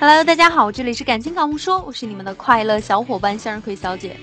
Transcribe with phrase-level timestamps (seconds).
[0.00, 4.16] Hello，大家好，这里是感情感悟说，我是你们的快乐小伙伴向日葵小姐。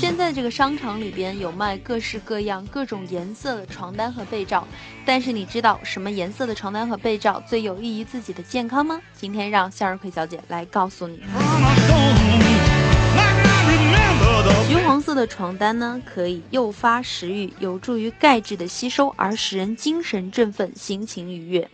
[0.00, 4.66] 现在这个商场里边有卖各式各样、各种颜色的床单和被罩，
[5.04, 8.98] 但是你知道什么颜色的床单和被罩最有益于自己的健康吗？
[9.14, 11.20] 今天让向日葵小姐来告诉你。
[14.66, 21.68] 橘黄色的床单呢，可以诱发食欲，有助于钙质的吸收，而使人精神振奋、心情愉悦，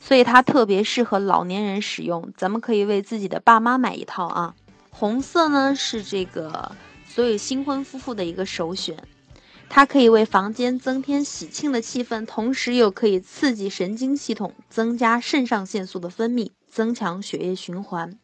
[0.00, 2.32] 所以它特别适合老年人使用。
[2.36, 4.54] 咱们可以为自己的爸妈买一套啊。
[4.90, 8.96] 红色呢是这个所有新婚夫妇的一个首选，
[9.68, 18.18] 它可以为房间增添喜庆的气氛，同时又可以刺激神经系统，增加肾上腺素的分泌，增强血液循环。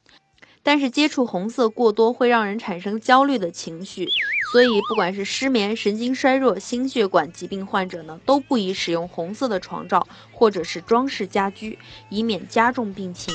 [0.70, 4.06] 但是接触红色过多会让人产生焦虑的情绪，
[4.52, 11.76] 所以不管是失眠、神经衰弱、心血管疾病患者呢，都不宜使用红色的床罩或者是装饰家居，
[12.08, 13.34] 以免加重病情。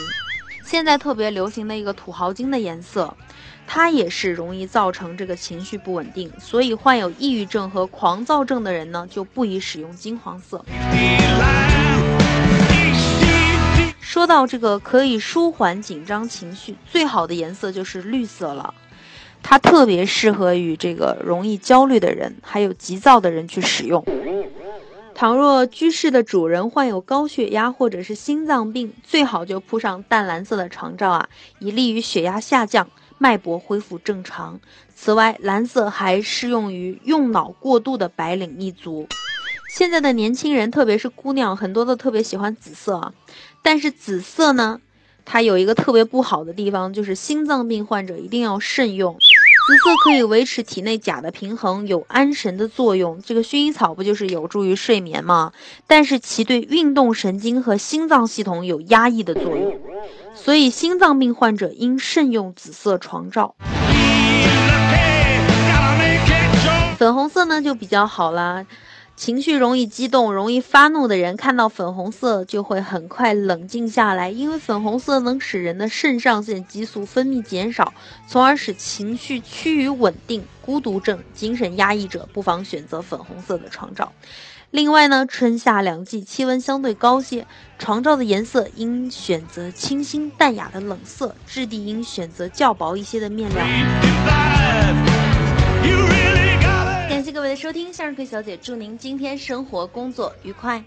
[0.63, 3.13] 现在特别流行的一个土豪金的颜色，
[3.67, 10.63] 它也是容易造成这个情绪不稳定，所以患有抑郁症和狂躁症的人呢，就不宜使用金黄色。
[14.25, 18.73] 说到这个可以舒缓紧张情绪，最好的颜色就是绿色了。
[19.43, 24.03] 它特别适合于这个容易焦虑的人，还有急躁的人去使用。
[25.13, 31.29] 倘若居室的主人患有高血压或者是心脏病，最好就铺上淡蓝色的床罩啊，
[31.59, 32.89] 以利于血压下降，
[33.19, 34.59] 脉搏恢复正常。
[34.95, 39.07] 此外，蓝色还适用于用脑过度的白领一族。
[39.77, 43.11] 现在的年轻人，特别是姑娘，很多都特别喜欢紫色啊。
[43.61, 44.79] 但是紫色呢，
[45.25, 49.13] 它有一个特别不好的地方，就是心脏病患者一定要慎用。
[49.67, 53.21] 紫色可以维持体内钾的平衡，有安神的作用。
[53.21, 55.51] 这个薰衣草不就是有助于睡眠吗？
[55.87, 59.77] 但是其对运动神经和心脏系统有压抑的作用，
[60.33, 63.53] 所以心脏病患者应慎用紫色床罩。
[66.97, 68.65] 粉红色呢就比较好啦。
[69.15, 77.93] 情绪容易激动、容易发怒的人，看到粉红色就会很快冷静下来，因为粉红色能使人的肾上腺激素分泌减少，
[78.27, 80.43] 从而使情绪趋于稳定。
[80.61, 84.11] 孤独症、精神压抑者不妨选择粉红色的床罩。
[84.71, 87.45] 另外呢，春夏两季气温相对高些，
[87.77, 93.63] 床罩的颜色应选择清新淡雅的冷色，质地应选择较薄一些的面料。
[97.65, 100.83] 收听，向日葵小姐祝您今天生活工作愉快。